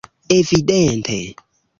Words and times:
Evidente! 0.37 1.19